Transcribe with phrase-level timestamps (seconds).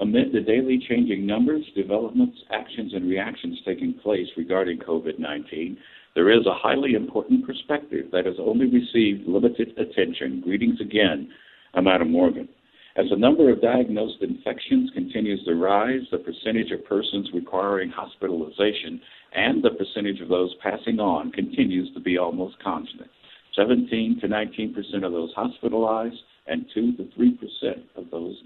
[0.00, 5.78] Amid the daily changing numbers, developments, actions, and reactions taking place regarding COVID 19,
[6.14, 10.40] there is a highly important perspective that has only received limited attention.
[10.40, 11.30] Greetings again.
[11.74, 12.48] I'm Adam Morgan.
[12.96, 19.00] As the number of diagnosed infections continues to rise, the percentage of persons requiring hospitalization
[19.34, 23.10] and the percentage of those passing on continues to be almost constant
[23.56, 28.36] 17 to 19 percent of those hospitalized and 2 to 3 percent of those.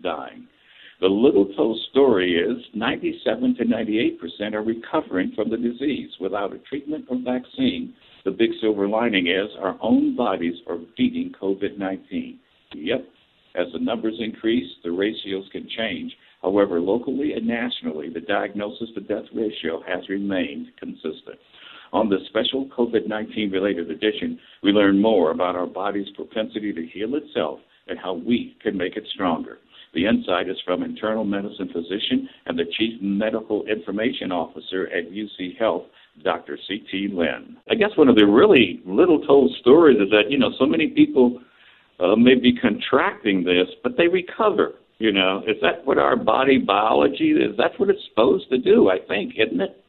[1.00, 6.52] The little told story is 97 to 98 percent are recovering from the disease without
[6.52, 7.94] a treatment or vaccine.
[8.24, 12.40] The big silver lining is our own bodies are beating COVID 19.
[12.74, 13.08] Yep,
[13.54, 16.12] as the numbers increase, the ratios can change.
[16.42, 21.38] However, locally and nationally, the diagnosis to death ratio has remained consistent.
[21.92, 26.86] On this special COVID 19 related edition, we learn more about our body's propensity to
[26.86, 29.58] heal itself and how we can make it stronger.
[29.94, 35.58] The insight is from internal medicine physician and the chief medical information officer at UC
[35.58, 35.84] Health,
[36.22, 36.58] Dr.
[36.68, 37.08] C.T.
[37.12, 37.56] Lin.
[37.70, 40.88] I guess one of the really little told stories is that, you know, so many
[40.88, 41.40] people
[42.00, 44.74] uh, may be contracting this, but they recover.
[44.98, 47.56] You know, is that what our body biology is?
[47.56, 49.82] That's what it's supposed to do, I think, isn't it?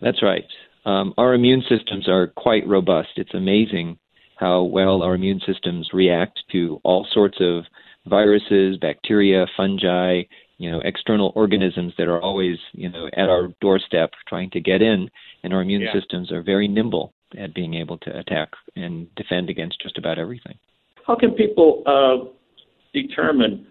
[0.00, 0.44] That's right.
[0.84, 3.10] Um, our immune systems are quite robust.
[3.16, 3.98] It's amazing
[4.36, 7.64] how well our immune systems react to all sorts of
[8.06, 10.22] viruses, bacteria, fungi,
[10.58, 14.82] you know, external organisms that are always, you know, at our doorstep trying to get
[14.82, 15.08] in,
[15.42, 15.92] and our immune yeah.
[15.92, 20.58] systems are very nimble at being able to attack and defend against just about everything.
[21.06, 22.28] How can people uh,
[22.92, 23.66] determine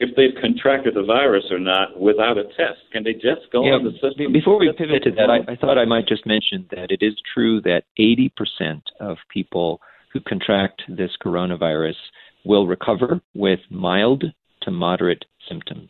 [0.00, 2.80] if they've contracted the virus or not without a test?
[2.92, 4.32] Can they just go yeah, on the system?
[4.32, 7.14] Before we pivot to that, I, I thought I might just mention that it is
[7.34, 9.80] true that 80% of people
[10.12, 11.94] who contract this coronavirus
[12.44, 14.24] will recover with mild
[14.62, 15.88] to moderate symptoms.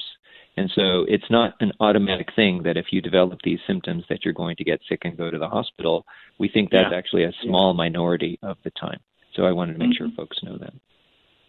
[0.56, 4.34] And so it's not an automatic thing that if you develop these symptoms that you're
[4.34, 6.05] going to get sick and go to the hospital.
[6.39, 6.98] We think that's Yeah.
[6.98, 9.01] actually a small minority of the time.
[9.35, 10.17] So I wanted to make sure mm-hmm.
[10.17, 10.74] folks know that.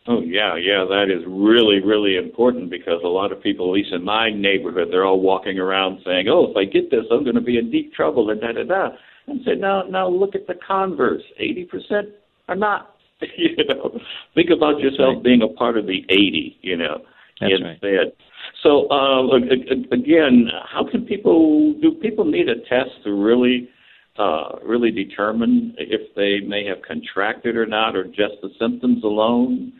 [0.06, 3.94] Oh yeah, yeah, that is really, really important because a lot of people, at least
[3.94, 7.36] in my neighborhood, they're all walking around saying, "Oh, if I get this, I'm going
[7.36, 8.90] to be in deep trouble," and da da da.
[9.28, 11.24] And said, "Now, now look at the converse.
[11.40, 12.10] Eighty percent
[12.50, 12.93] are not.
[13.38, 14.00] you know,
[14.36, 15.24] think about yourself right.
[15.24, 16.58] being a part of the eighty.
[16.62, 17.02] You know,
[17.40, 17.72] That's right.
[17.74, 18.14] instead.
[18.62, 21.74] So uh, ag- ag- again, how can people?
[21.82, 23.70] Do people need a test to really?
[24.16, 29.74] Uh, really determine if they may have contracted or not, or just the symptoms alone.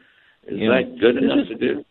[0.48, 0.70] Is Yeah.
[0.70, 1.83] that good enough to do?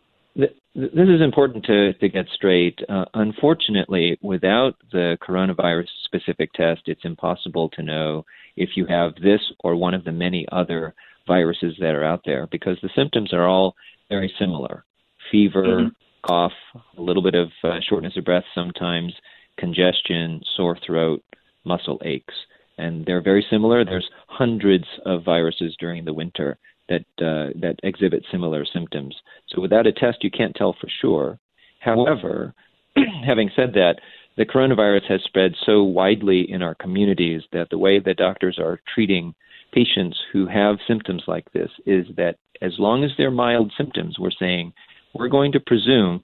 [0.75, 2.79] Th- This is important to, to get straight.
[2.89, 8.25] Uh, unfortunately, without the coronavirus specific test, it's impossible to know
[8.55, 10.93] if you have this or one of the many other
[11.27, 13.75] viruses that are out there because the symptoms are all
[14.09, 14.83] very similar
[15.31, 15.95] fever, Mhm.
[16.23, 16.53] cough,
[16.97, 19.13] a little bit of uh, shortness of breath sometimes,
[19.57, 21.23] congestion, sore throat,
[21.63, 22.33] muscle aches.
[22.77, 23.85] And they're very similar.
[23.85, 26.57] There's hundreds of viruses during the winter
[26.89, 29.15] that uh, that exhibit similar symptoms.
[29.49, 31.39] So without a test, you can't tell for sure.
[31.79, 32.53] However,
[33.25, 33.95] having said that,
[34.37, 38.79] the coronavirus has spread so widely in our communities that the way that doctors are
[38.93, 39.33] treating
[39.73, 44.31] patients who have symptoms like this is that as long as they're mild symptoms, we're
[44.31, 44.73] saying
[45.13, 46.23] we're going to presume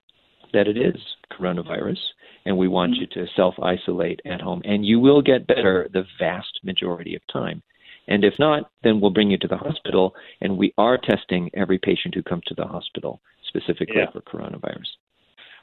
[0.54, 1.00] that it is
[1.32, 1.98] coronavirus
[2.46, 6.06] and we want you to self isolate at home and you will get better the
[6.20, 7.62] vast majority of time.
[8.10, 11.78] And if not, then we'll bring you to the hospital and we are testing every
[11.78, 14.12] patient who comes to the hospital specifically Yeah.
[14.12, 14.88] for coronavirus.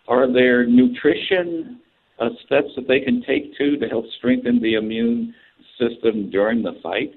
[0.08, 1.80] Are there nutrition
[2.18, 5.34] uh, steps that they can take too to help strengthen the immune
[5.78, 7.12] system during the fight?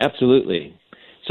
[0.00, 0.74] Absolutely.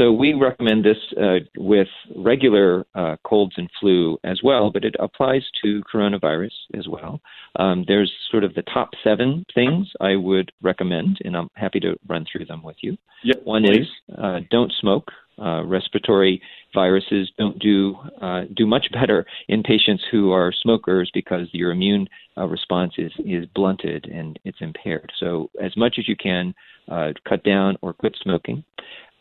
[0.00, 4.96] So we recommend this uh, with regular uh, colds and flu as well, but it
[4.98, 7.20] applies to coronavirus as well.
[7.56, 11.96] Um, there's sort of the top seven things I would recommend, and I'm happy to
[12.08, 12.96] run through them with you.
[13.24, 13.80] Yep, One please.
[13.80, 15.10] is uh, don't smoke.
[15.38, 16.40] Uh, respiratory
[16.74, 22.08] viruses don't do uh, do much better in patients who are smokers because your immune
[22.38, 25.12] uh, response is is blunted and it's impaired.
[25.20, 26.54] So as much as you can,
[26.88, 28.64] uh, cut down or quit smoking.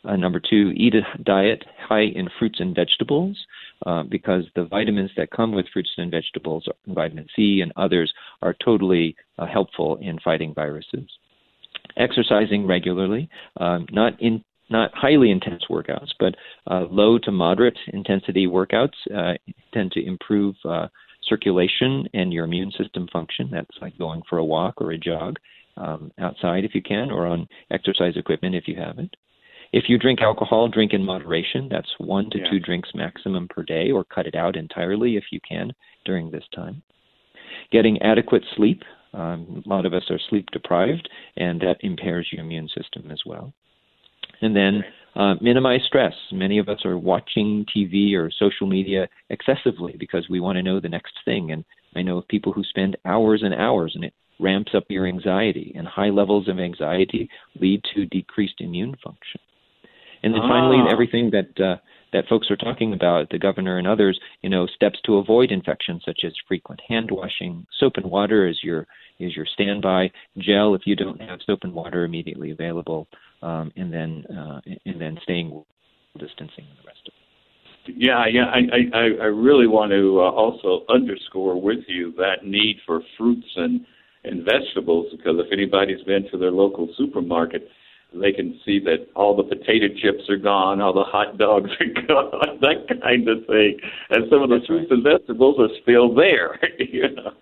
[0.06, 3.38] Uh, number two, eat a diet high in fruits and vegetables
[3.86, 8.12] uh, because the vitamins that come with fruits and vegetables, vitamin C and others,
[8.42, 11.10] are totally uh, helpful in fighting viruses.
[11.98, 16.36] Exercising regularly, um, not in not highly intense workouts, but
[16.70, 19.34] uh, low to moderate intensity workouts uh,
[19.74, 20.88] tend to improve uh,
[21.28, 23.50] circulation and your immune system function.
[23.52, 25.38] That's like going for a walk or a jog
[25.76, 29.16] um, outside if you can, or on exercise equipment if you have it.
[29.72, 31.70] If you drink alcohol, drink in moderation.
[31.70, 32.50] That's one to Yeah.
[32.50, 35.74] two drinks maximum per day, or cut it out entirely if you can.
[36.06, 36.82] during this time.
[37.72, 38.84] Getting adequate sleep.
[39.14, 43.22] Um, a lot of us are sleep deprived, and that impairs your immune system as
[43.26, 43.54] well.
[44.42, 44.84] And then
[45.16, 46.14] uh, minimize stress.
[46.32, 50.80] Many of us are watching TV or social media excessively because we want to know
[50.80, 51.52] the next thing.
[51.52, 51.66] And
[51.96, 55.74] I know of people who spend hours and hours, and it ramps up your anxiety.
[55.76, 57.30] And high levels of anxiety
[57.60, 59.42] lead to decreased immune function.
[60.24, 60.50] And then ah.
[60.50, 61.78] finally, everything that uh,
[62.14, 66.00] that folks are talking about, the governor and others, you know, steps to avoid infection
[66.04, 68.88] such as frequent hand washing, soap and water is your
[69.20, 73.08] is your standby gel if you don't have soap and water immediately available,
[73.42, 75.64] um, and then uh, and then staying
[76.18, 77.96] distancing and the rest of it.
[77.98, 82.78] Yeah, yeah, I I, I really want to uh, also underscore with you that need
[82.86, 83.86] for fruits and
[84.24, 87.68] and vegetables because if anybody's been to their local supermarket
[88.14, 92.08] they can see that all the potato chips are gone, all the hot dogs are
[92.08, 93.80] gone, that kind of thing.
[94.10, 94.98] And some of the fruits right.
[94.98, 96.60] and vegetables are still there.
[96.80, 97.34] you know?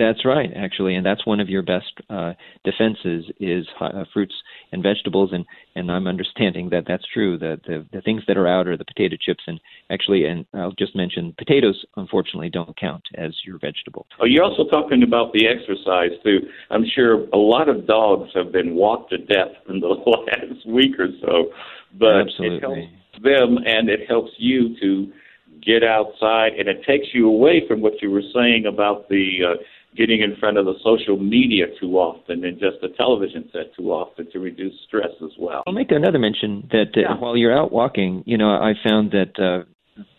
[0.00, 2.32] That's right, actually, and that's one of your best uh,
[2.64, 4.32] defenses is uh, fruits
[4.72, 5.44] and vegetables, and
[5.74, 7.36] and I'm understanding that that's true.
[7.36, 9.60] That the the things that are out are the potato chips, and
[9.90, 11.84] actually, and I'll just mention potatoes.
[11.98, 14.06] Unfortunately, don't count as your vegetable.
[14.18, 16.48] Oh, you're also talking about the exercise too.
[16.70, 20.98] I'm sure a lot of dogs have been walked to death in the last week
[20.98, 21.52] or so,
[21.98, 22.56] but Absolutely.
[22.56, 25.12] it helps them and it helps you to
[25.60, 29.62] get outside, and it takes you away from what you were saying about the uh,
[29.96, 33.90] getting in front of the social media too often and just the television set too
[33.90, 35.62] often to reduce stress as well.
[35.66, 37.18] I'll make another mention that uh, yeah.
[37.18, 39.64] while you're out walking, you know, I found that uh,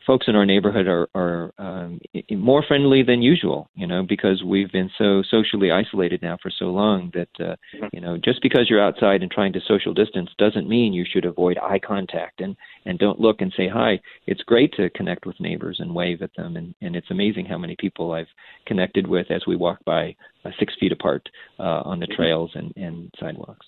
[0.05, 1.99] folks in our neighborhood are, are um,
[2.31, 6.65] more friendly than usual, you know, because we've been so socially isolated now for so
[6.65, 7.85] long that, uh, mm-hmm.
[7.93, 11.25] you know, just because you're outside and trying to social distance doesn't mean you should
[11.25, 12.55] avoid eye contact and,
[12.85, 13.99] and don't look and say hi.
[14.27, 16.57] It's great to connect with neighbors and wave at them.
[16.57, 18.27] And, and it's amazing how many people I've
[18.65, 20.15] connected with as we walk by
[20.45, 21.27] uh, six feet apart
[21.59, 22.15] uh, on the mm-hmm.
[22.15, 23.65] trails and, and sidewalks.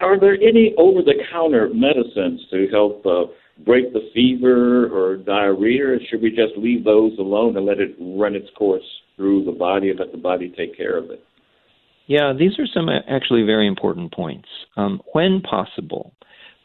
[0.00, 3.04] Are there any over the counter medicines to help?
[3.06, 3.24] Uh,
[3.64, 7.96] break the fever or diarrhea, or should we just leave those alone and let it
[8.00, 8.84] run its course
[9.16, 11.22] through the body and let the body take care of it?
[12.06, 14.48] Yeah, these are some actually very important points.
[14.76, 16.12] Um, when possible,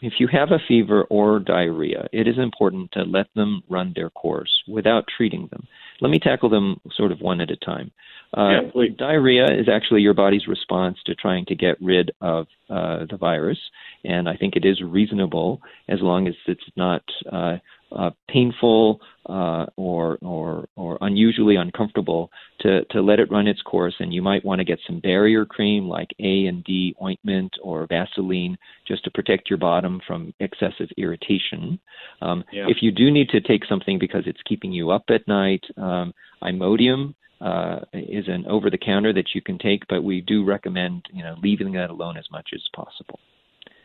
[0.01, 4.09] if you have a fever or diarrhea, it is important to let them run their
[4.09, 5.67] course without treating them.
[6.01, 7.91] Let me tackle them sort of one at a time.
[8.35, 13.05] Uh, yeah, diarrhea is actually your body's response to trying to get rid of uh,
[13.09, 13.59] the virus,
[14.05, 17.57] and I think it is reasonable as long as it's not uh,
[17.91, 22.31] uh, painful uh, or, or or unusually uncomfortable
[22.61, 23.95] to to let it run its course.
[23.99, 27.87] And you might want to get some barrier cream like A and D ointment or
[27.87, 31.79] Vaseline just to protect your bottom from excessive irritation.
[32.21, 32.65] Um, yeah.
[32.67, 36.13] If you do need to take something because it's keeping you up at night, um,
[36.43, 41.05] Imodium uh, is an over the counter that you can take, but we do recommend
[41.11, 43.19] you know leaving that alone as much as possible.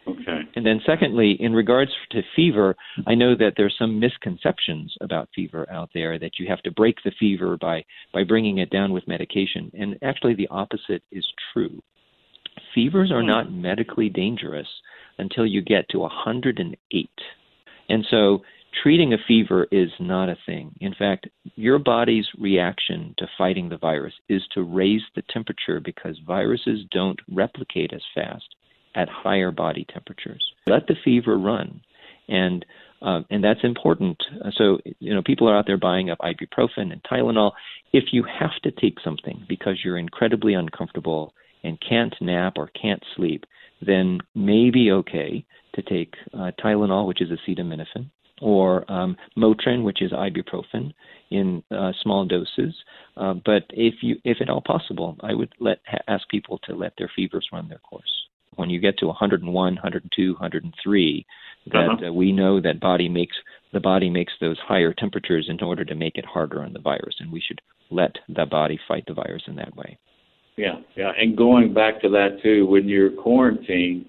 [0.09, 0.41] Okay.
[0.55, 2.77] And then, secondly, in regards to fever,
[3.07, 6.97] I know that there's some misconceptions about fever out there that you have to break
[7.05, 11.83] the fever by by bringing it down with medication, and actually the opposite is true.
[12.75, 14.69] Fevers are not medically dangerous
[15.19, 17.11] until you get to 108.
[17.89, 18.43] And so
[18.83, 20.75] treating a fever is not a thing.
[20.81, 26.19] In fact, your body's reaction to fighting the virus is to raise the temperature because
[26.27, 28.56] viruses don't replicate as fast
[28.97, 30.45] at higher body temperatures.
[30.67, 31.83] Let the fever run.
[32.29, 32.65] And
[33.03, 34.17] uh, and that's important.
[34.57, 37.53] So, you know, people are out there buying up ibuprofen and Tylenol.
[37.93, 43.05] If you have to take something because you're incredibly uncomfortable and can't nap or can't
[43.15, 43.45] sleep,
[43.87, 48.11] then maybe okay to take uh, Tylenol, which is acetaminophen,
[48.41, 50.95] or um, Motrin, which is ibuprofen,
[51.31, 52.75] in uh, small doses.
[53.17, 56.75] Uh, but if you, if at all possible, I would let ha- ask people to
[56.75, 58.26] let their fevers run their course.
[58.57, 61.27] When you get to 101, 102, 103,
[61.67, 62.07] that uh-huh.
[62.07, 63.37] uh, we know that body makes
[63.73, 67.17] the body makes those higher temperatures in order to make it harder on the virus,
[67.19, 67.61] and we should
[67.91, 69.99] let the body fight the virus in that way.
[70.57, 74.07] Yeah, yeah, and going back to that too, when you're quarantined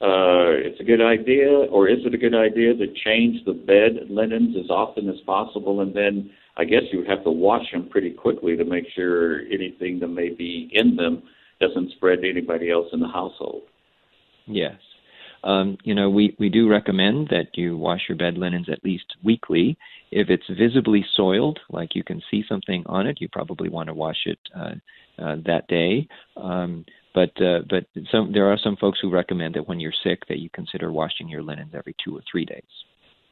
[0.00, 4.08] uh, it's a good idea, or is it a good idea to change the bed
[4.08, 8.12] linens as often as possible, and then I guess you have to wash them pretty
[8.12, 11.24] quickly to make sure anything that may be in them
[11.60, 13.62] doesn't spread to anybody else in the household.
[14.48, 14.74] Yes.
[15.44, 19.04] Um, you know, we, we do recommend that you wash your bed linens at least
[19.22, 19.78] weekly.
[20.10, 23.94] If it's visibly soiled, like you can see something on it, you probably want to
[23.94, 24.74] wash it uh,
[25.22, 26.08] uh, that day.
[26.36, 30.26] Um, but uh, but some there are some folks who recommend that when you're sick
[30.28, 32.62] that you consider washing your linens every two or three days.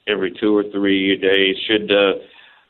[0.08, 1.90] Every two or three days should.
[1.90, 2.12] Uh,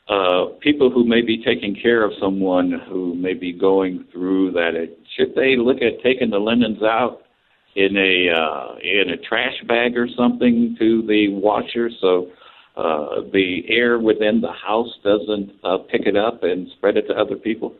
[0.09, 4.71] uh, people who may be taking care of someone who may be going through that,
[5.17, 7.23] should they look at taking the linens out
[7.77, 12.27] in a uh, in a trash bag or something to the washer so
[12.75, 17.13] uh, the air within the house doesn't uh, pick it up and spread it to
[17.13, 17.73] other people?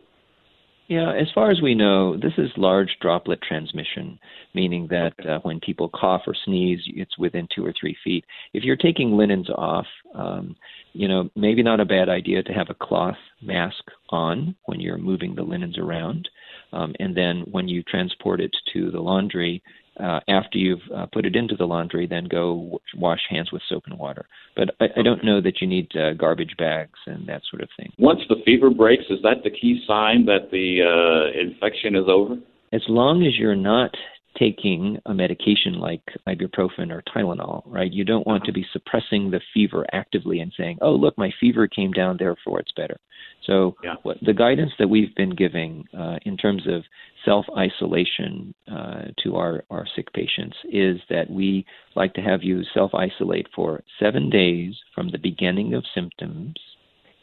[0.88, 4.18] Yeah, as far as we know, this is large droplet transmission,
[4.54, 8.24] meaning that uh, when people cough or sneeze, it's within two or three feet.
[8.54, 10.56] If you're taking linens off, um,
[10.94, 14.96] you know, maybe not a bad idea to have a cloth mask on when you're
[14.96, 16.26] moving the linens around.
[16.72, 19.62] Um, and then when you transport it to the laundry,
[20.00, 23.84] uh, after you've uh, put it into the laundry, then go wash hands with soap
[23.86, 24.26] and water.
[24.56, 27.68] But I, I don't know that you need uh, garbage bags and that sort of
[27.76, 27.92] thing.
[27.98, 32.36] Once the fever breaks, is that the key sign that the uh, infection is over?
[32.72, 33.90] As long as you're not
[34.38, 37.92] taking a medication like ibuprofen or Tylenol, right?
[37.92, 41.66] You don't want to be suppressing the fever actively and saying, "Oh, look, my fever
[41.66, 42.98] came down, therefore it's better."
[43.44, 43.94] So, yeah.
[44.02, 46.84] what, the guidance that we've been giving uh, in terms of
[47.24, 51.64] self isolation uh, to our, our sick patients is that we
[51.96, 56.54] like to have you self isolate for seven days from the beginning of symptoms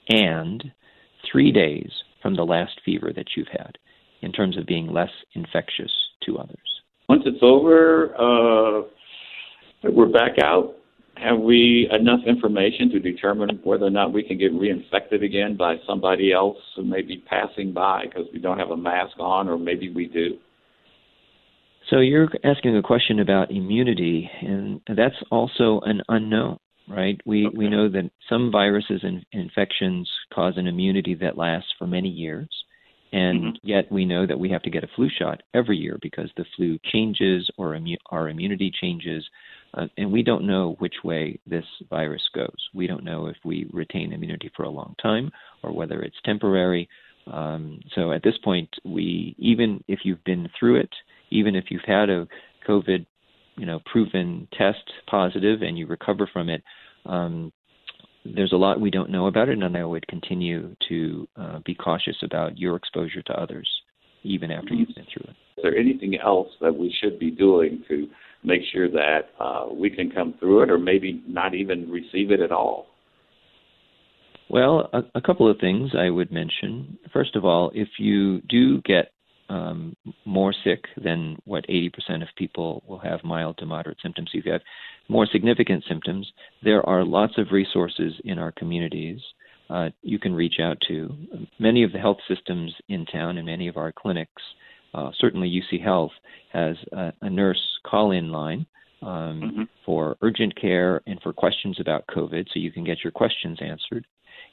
[0.09, 0.71] and
[1.31, 1.91] three days
[2.21, 3.77] from the last fever that you've had
[4.21, 5.91] in terms of being less infectious
[6.25, 6.74] to others.
[7.07, 8.81] Once it's over, uh,
[9.83, 10.73] we're back out.
[11.17, 15.75] Have we enough information to determine whether or not we can get reinfected again by
[15.87, 19.57] somebody else who may be passing by because we don't have a mask on, or
[19.57, 20.37] maybe we do?
[21.89, 26.57] So you're asking a question about immunity, and that's also an unknown,
[26.89, 27.21] right?
[27.25, 27.57] We okay.
[27.57, 32.49] we know that some viruses and infections cause an immunity that lasts for many years.
[33.15, 33.67] And mm-hmm.
[33.67, 36.43] yet we know that we have to get a flu shot every year because the
[36.57, 39.23] flu changes or immu- our immunity changes.
[39.73, 42.57] Uh, and we don't know which way this virus goes.
[42.73, 45.31] We don't know if we retain immunity for a long time
[45.63, 46.89] or whether it's temporary.
[47.31, 50.93] Um, so at this point, we even if you've been through it,
[51.31, 52.27] even if you've had a
[52.67, 53.05] COVID,
[53.55, 56.61] you know, proven test positive and you recover from it,
[57.05, 57.53] um,
[58.25, 61.75] there's a lot we don't know about it, and I would continue to uh, be
[61.75, 63.69] cautious about your exposure to others,
[64.23, 64.79] even after mm-hmm.
[64.79, 65.35] you've been through it.
[65.57, 68.07] Is there anything else that we should be doing to
[68.43, 72.39] make sure that uh, we can come through it, or maybe not even receive it
[72.41, 72.87] at all?
[74.49, 76.97] Well, a, a couple of things I would mention.
[77.11, 79.11] First of all, if you do get
[79.49, 84.29] um, more sick than what 80% of people will have mild to moderate symptoms.
[84.33, 84.61] If you have
[85.07, 86.31] more significant symptoms,
[86.63, 89.21] there are lots of resources in our communities
[89.69, 91.15] uh, you can reach out to.
[91.59, 94.41] Many of the health systems in town and many of our clinics,
[94.93, 96.11] uh, certainly UC Health,
[96.53, 98.65] has a, a nurse call in line
[99.01, 99.63] um, mm-hmm.
[99.85, 104.05] for urgent care and for questions about COVID, so you can get your questions answered.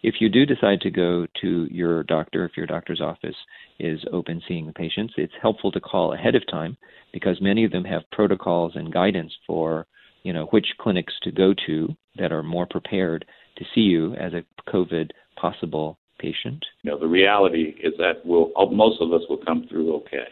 [0.02, 3.36] If you do decide to go to your doctor, if your doctor's office
[3.78, 6.76] is open seeing the patients, it's helpful to call ahead of time
[7.12, 9.86] because many of them have protocols and guidance for,
[10.24, 13.24] you know, which clinics to go to that are more prepared
[13.56, 16.64] to see you as a COVID possible patient.
[16.82, 20.26] You know, the reality is that we'll, most of us will come through okay.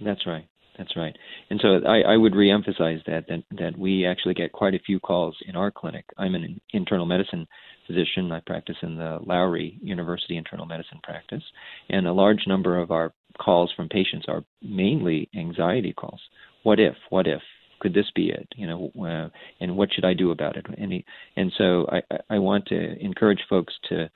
[0.00, 0.46] That's right.
[0.76, 1.16] That's right.
[1.50, 4.98] And so I, I would reemphasize that, that that we actually get quite a few
[4.98, 6.04] calls in our clinic.
[6.18, 7.46] I'm an internal medicine
[7.86, 8.32] physician.
[8.32, 11.44] I practice in the Lowry University internal medicine practice,
[11.90, 16.20] and a large number of our calls from patients are mainly anxiety calls.
[16.64, 16.96] What if?
[17.10, 17.42] What if?
[17.80, 18.48] Could this be it?
[18.56, 19.28] You know, uh,
[19.60, 20.66] and what should I do about it?
[20.78, 21.04] And,
[21.36, 24.10] and so I, I want to encourage folks to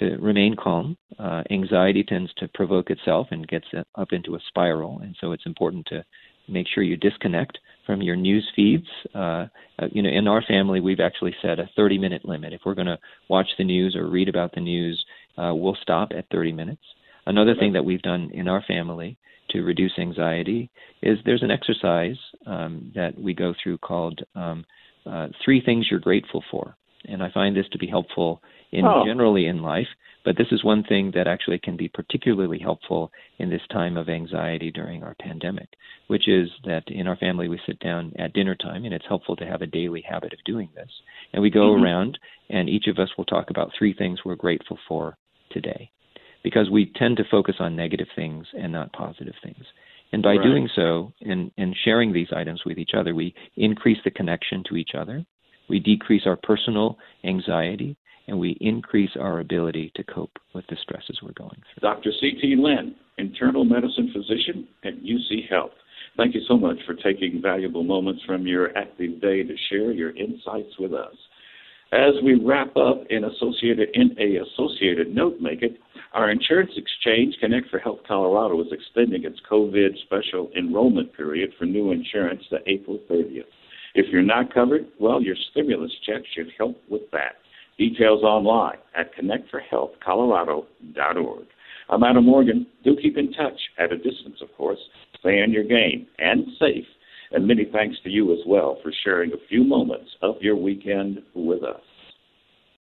[0.00, 0.96] to remain calm.
[1.18, 5.46] Uh, anxiety tends to provoke itself and gets up into a spiral, and so it's
[5.46, 6.04] important to
[6.48, 8.86] make sure you disconnect from your news feeds.
[9.14, 9.46] Uh,
[9.78, 12.52] uh you know, in our family, we've actually set a 30-minute limit.
[12.52, 15.04] If we're going to watch the news or read about the news,
[15.38, 16.82] uh, we'll stop at 30 minutes.
[17.26, 19.16] Another thing that we've done in our family
[19.50, 20.70] to reduce anxiety
[21.02, 22.16] is there's an exercise
[22.46, 24.64] um, that we go through called um,
[25.06, 26.76] uh, Three Things You're Grateful For.
[27.06, 29.04] And I find this to be helpful in oh.
[29.04, 29.88] generally in life,
[30.24, 34.08] but this is one thing that actually can be particularly helpful in this time of
[34.08, 35.68] anxiety during our pandemic,
[36.08, 39.34] which is that in our family we sit down at dinner time, and it's helpful
[39.36, 40.90] to have a daily habit of doing this.
[41.32, 41.82] And we go mm-hmm.
[41.82, 42.18] around,
[42.50, 45.16] and each of us will talk about three things we're grateful for
[45.50, 45.90] today,
[46.44, 49.64] because we tend to focus on negative things and not positive things.
[50.12, 50.42] And by right.
[50.42, 54.76] doing so and, and sharing these items with each other, we increase the connection to
[54.76, 55.24] each other.
[55.68, 57.96] We decrease our personal anxiety
[58.26, 61.80] and we increase our ability to cope with the stresses we're going through.
[61.80, 62.10] Dr.
[62.20, 62.56] C.T.
[62.58, 65.72] Lin, internal medicine physician at UC Health.
[66.16, 70.16] Thank you so much for taking valuable moments from your active day to share your
[70.16, 71.14] insights with us.
[71.92, 75.80] As we wrap up in associated in a associated note, make it
[76.12, 81.66] our insurance exchange Connect for Health Colorado is extending its COVID special enrollment period for
[81.66, 83.44] new insurance to April 30th.
[83.94, 87.36] If you're not covered, well, your stimulus check should help with that.
[87.80, 91.46] Details online at connectforhealthcolorado.org.
[91.88, 92.66] I'm Adam Morgan.
[92.84, 94.78] Do keep in touch at a distance, of course.
[95.18, 96.84] Stay in your game and safe.
[97.32, 101.22] And many thanks to you as well for sharing a few moments of your weekend
[101.34, 101.80] with us.